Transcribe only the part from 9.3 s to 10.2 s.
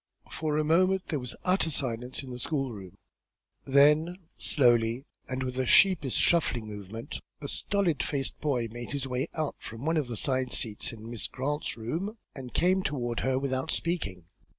out from one of the